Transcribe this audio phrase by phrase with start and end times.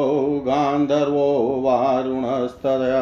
[0.46, 1.28] गान्धर्वो
[1.62, 2.96] वारुणस्तदय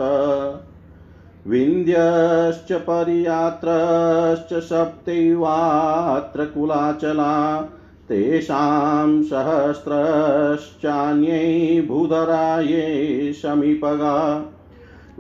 [1.49, 7.63] विन्द्यश्च परियात्रश्च सप्तैवात्र कुलाचला
[8.09, 14.17] तेषां सहस्रश्चान्यै भूधराये समीपगा।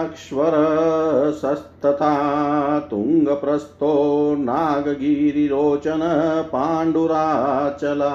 [2.81, 3.93] तुङ्गप्रस्थो
[4.39, 6.01] नागगिरिरोचन
[6.53, 8.15] पाण्डुराचला।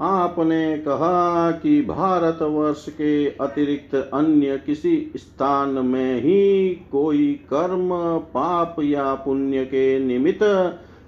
[0.00, 9.14] आपने कहा कि भारतवर्ष के अतिरिक्त अन्य किसी स्थान में ही कोई कर्म, पाप या
[9.14, 10.42] पुण्य के निमित्त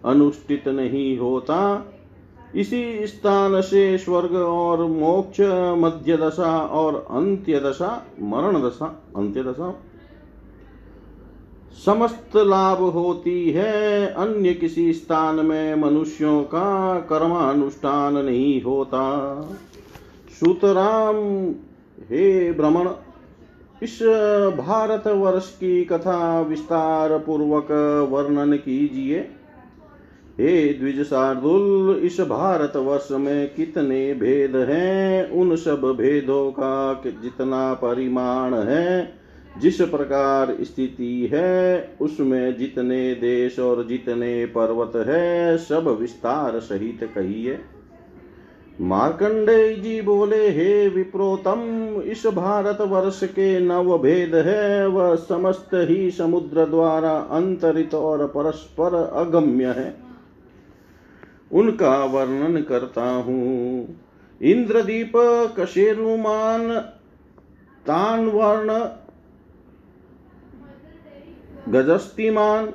[0.05, 1.87] अनुष्ठित नहीं होता।
[2.55, 5.41] इसी स्थान से स्वर्ग और मोक्ष
[5.79, 7.91] मध्य दशा और अंत्य दशा
[8.23, 8.87] मरण दशा
[9.17, 9.75] अंत्य दशा
[11.87, 19.03] समस्त लाभ होती है, अन्य किसी स्थान में मनुष्यों का कर्मानुष्ठान नहीं होता।
[20.41, 21.17] सुतराम
[22.11, 22.89] हे भ्रमण
[23.83, 23.99] इस
[24.59, 27.71] भारत वर्ष की कथा विस्तार पूर्वक
[28.11, 29.21] वर्णन कीजिए।
[30.41, 35.31] हे द्विज शार्दुल इस भारत वर्ष में कितने भेद हैं?
[35.31, 39.15] उन सब भेदों का जितना परिमाण है,
[39.61, 47.59] जिस प्रकार स्थिति है, उसमें जितने देश और जितने पर्वत है, सब विस्तार सहित कहिए।
[48.81, 51.61] मार्कंडेय जी बोले, हे विप्रोतम,
[52.01, 58.95] इस भारत वर्ष के नव भेद है। वह समस्त ही समुद्र द्वारा अंतरित और परस्पर
[58.95, 60.08] अगम्य है।
[61.53, 63.97] उनका वर्णन करता हूँ।
[64.43, 65.13] इंद्रदीप
[65.59, 66.81] कशेरुमान,
[67.87, 68.89] तानवर्ण,
[71.73, 72.73] गजस्तिमान,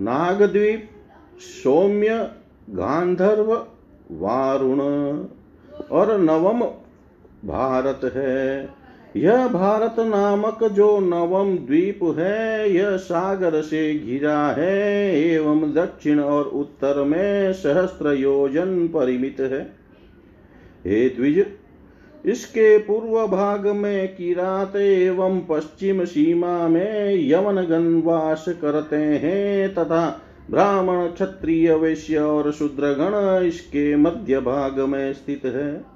[0.00, 0.90] नागद्वीप,
[1.38, 2.30] सौम्य,
[2.70, 3.54] गांधर्व,
[4.10, 4.80] वारुण
[5.90, 6.64] और नवम
[7.48, 8.68] भारत है।
[9.16, 16.44] यह भारत नामक जो नवम द्वीप है, यह सागर से घिरा है, एवं दक्षिण और
[16.44, 19.60] उत्तर में सहस्त्र योजन परिमित है।
[20.86, 21.46] हे द्विज,
[22.24, 30.20] इसके पूर्व भाग में किरात एवं पश्चिम सीमा में यवन गणवास करते हैं, तथा
[30.50, 35.93] ब्राह्मण क्षत्रिय वैश्य और शूद्रगण इसके मध्य भाग में स्थित है।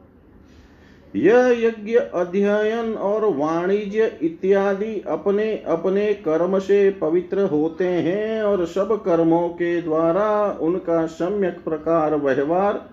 [1.16, 8.92] यह यज्ञ अध्ययन और वाणिज्य इत्यादि अपने अपने कर्म से पवित्र होते हैं और सब
[9.04, 12.90] कर्मों के द्वारा उनका सम्यक प्रकार, व्यवहार,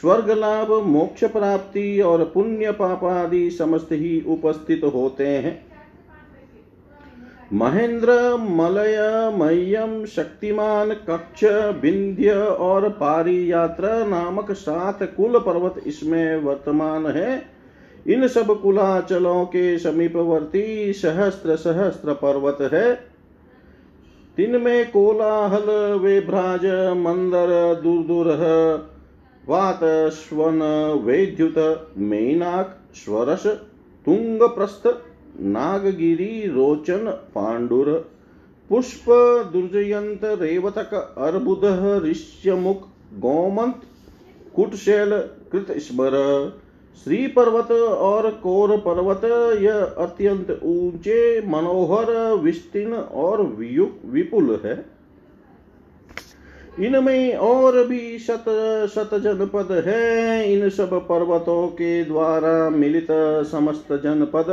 [0.00, 5.75] स्वर्ग लाभ, मोक्ष प्राप्ति और पुण्य पापादि समस्त ही उपस्थित होते हैं।
[7.52, 8.96] महेंद्र मलय
[9.36, 11.44] मह्यम शक्तिमान कक्ष
[11.82, 17.42] विंध्य और पारी यात्रा नामक सात कुल पर्वत इसमें वर्तमान है।
[18.06, 22.94] इन सब कुलाचलों के समीपवर्ती सहस्त्र सहस्त्र पर्वत है।
[24.36, 26.66] तिनमें कोलाहल, वेभ्राज,
[26.96, 28.44] मंदर, दुर्दुरह,
[29.48, 29.80] वात
[30.12, 30.62] स्वन
[31.04, 33.46] वैद्युत, मेनाक, स्वरस,
[34.06, 34.86] तुंगप्रस्थ
[35.40, 37.92] नागगिरी, रोचन, पांडुर,
[38.70, 39.10] पुष्प,
[39.52, 41.60] दुर्जयंत, रेवतक, अर्बुद,
[42.04, 43.82] ऋष्यमुख, गोमंत,
[44.54, 45.18] कुटशैल
[45.52, 46.12] कृत स्मर
[47.04, 49.24] श्री पर्वत और कोर पर्वत
[49.62, 53.42] यह अत्यंत ऊँचे, मनोहर, विस्तीर्ण और
[54.04, 54.84] विपुल है।
[56.80, 58.44] इनमें और भी शत
[58.94, 63.06] शत जनपद है। इन सब पर्वतों के द्वारा मिलित
[63.50, 64.46] समस्त जनपद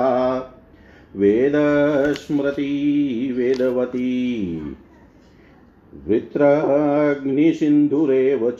[1.15, 2.69] वेदस्मृति
[3.38, 4.12] वेदवती
[6.07, 8.59] वृत्रग्निसिन्धुरेव च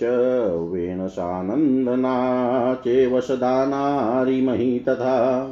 [0.72, 5.48] वेणसानन्दना चेव सदा नारिमही तथा।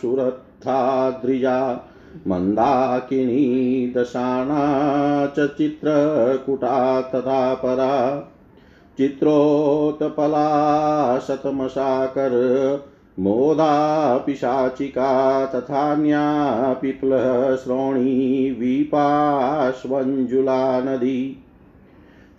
[0.63, 1.89] सुरथाद्रिजा
[2.29, 8.29] मन्दाकिनी दशाना च चित्रकुटा तथा परा।
[8.99, 12.33] चित्रोत्पला शतमशाकर,
[13.21, 21.37] मोदा पिशाचिका तथान्या पिप्लः श्रोणी विपाश्वञ्जुला नदी।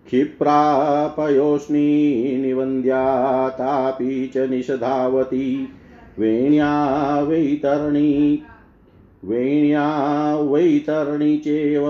[0.06, 5.68] क्षिप्रापयोष्णी निवन्द्या तापी च निषधावती,
[6.18, 8.42] वेण्या वैतरणी
[9.24, 11.82] वेण्या वैतरणी चेव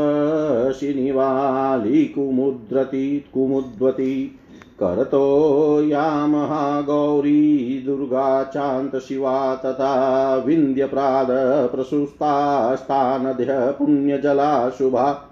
[0.72, 4.39] शिनिवाली कुमुद्रति कुमुद्वती।
[4.80, 15.24] करतो या महागौरी दुर्गा चान्तशिवा तथा विन्द्यप्रादप्रसुस्तास्तानद्य पुण्यजला शुभा।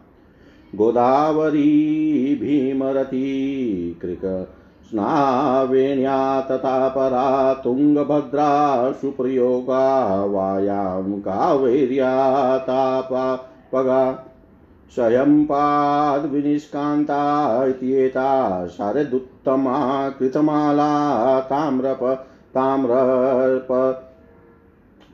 [0.75, 4.49] गोदावरी भीमरती कृक
[4.91, 14.25] स्नावेण्या तथा परा तुङ्गभद्रा सुप्रयोगा वायां कावेर्या तापा पगा।
[14.95, 17.21] स्वयंपाद्विनिष्कान्ता
[17.69, 18.31] इत्येता
[18.77, 19.79] शरदुत्तमा
[20.19, 20.93] कृतमाला
[21.51, 22.03] ताम्रप
[22.55, 23.71] ताम्रप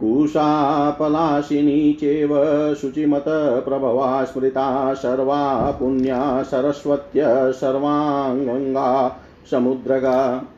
[0.00, 2.28] कुशापलाशिनी चेव
[2.74, 9.20] शुचिमतप्रभवा स्मृता सर्वा पुण्या सरस्वत्य सर्वाङ्गा
[9.50, 10.48] समुद्रगा।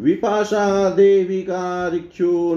[0.00, 2.54] विपाशा देविका ऋक्षु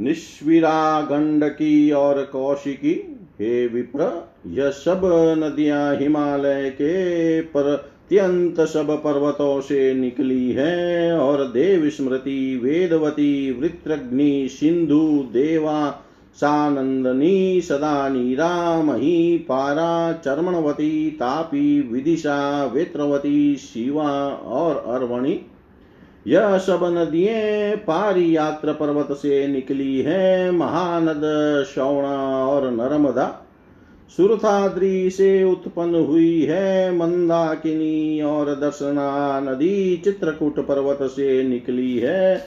[0.00, 5.00] निष्विरा गंडकी और कौशिकी हे विप्र, यह सब
[5.38, 14.48] नदियाँ हिमालय के पर अत्यंत सब पर्वतों से निकली है और देव स्मृति, वेदवती, वृत्रग्नि,
[14.50, 15.90] सिंधु, देवा,
[16.34, 25.40] सानंदनी सदा नीरा मही पारा चर्मणवती तापी, विदिशा, वेत्रवती, शिवा और अर्वणी
[26.26, 31.22] यह सब नदियाँ पारी यात्र पर्वत से निकली है, महानद,
[31.74, 33.40] शौणा और नर्मदा।
[34.16, 42.46] सुरथाद्री से उत्पन्न हुई है मंदाकिनी और दर्शना नदी। चित्रकूट पर्वत से निकली है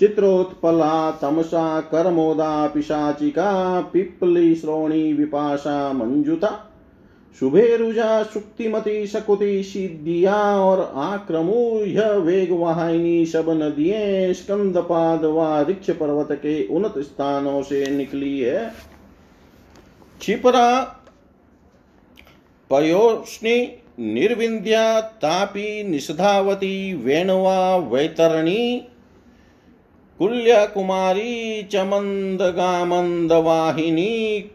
[0.00, 6.73] चित्रोत्पला, तमसा, करमोदा, पिशाचिका पिपली श्रोणी, विपाशा, मंजुता।
[7.40, 11.62] शुभेरुजा शुक्तिमती शकुति सिद्धिया और आक्रमु
[12.20, 18.72] वेग वाहिनी सब नदियाँ स्कंदपाद व ऋक्ष पर्वत के उन्नत स्थानों से निकली है।
[20.20, 20.80] क्षिपरा,
[22.70, 23.56] पयोष्णी,
[23.98, 28.88] निर्विंध्या, तापी, निषधावती, वेणवा, वैतरणी
[30.18, 34.50] कुल्या कुमारी चमंदगामंद वाहिनी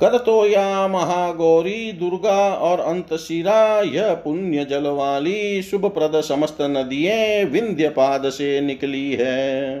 [0.00, 8.28] करतोया महागौरी दुर्गा और अंतशिरा, यह पुण्य जल वाली शुभ प्रद समस्त नदिये विंध्य पाद
[8.28, 9.78] से निकली है।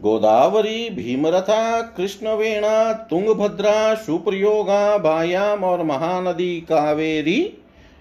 [0.00, 7.54] गोदावरी, भीमरथा, कृष्णवेणा, तुंगभद्रा, सुप्रयोगा, भायाम और महानदी कावेरी,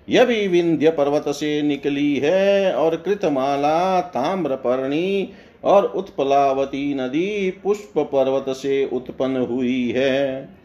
[0.10, 5.30] यह भी विंध्य पर्वत से निकली है और कृतमाला, ताम्रपर्णी
[5.64, 10.59] और उत्पलावती नदी पुष्प पर्वत से उत्पन्न हुई है।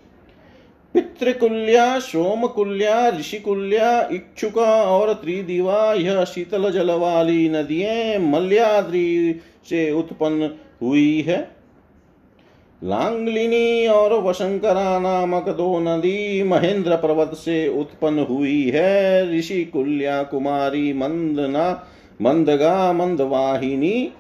[0.95, 9.37] पितृकुल्या, सोमकुल्या, ऋषिकुल्या इक्षुका और त्रिदिवा यह शीतल जल वाली नदियाँ, मल्याद्री
[9.69, 10.51] से उत्पन्न
[10.83, 11.55] हुई है।
[12.85, 20.93] लांगलिनी और वशंकरा नामक दो नदी महेंद्र पर्वत से उत्पन्न हुई है। ऋषि कुल्या कुमारी,
[20.93, 21.87] मंदना,
[22.23, 24.13] मंदगा, मंदवाहिनी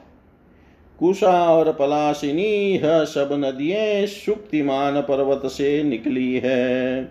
[0.98, 7.02] कुशा और पलाशिनी यह सब नदियाँ शुक्तिमान पर्वत से निकली है।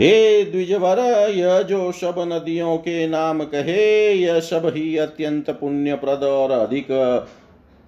[0.00, 0.98] हे द्विजवर,
[1.30, 6.86] यह जो सब नदियों के नाम कहे, यह सब ही अत्यंत पुण्यप्रद और अधिक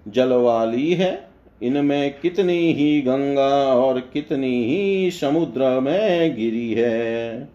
[0.09, 1.29] जल वाली है।
[1.63, 7.49] इनमें कितनी ही गंगा और कितनी ही समुद्र में गिरी है।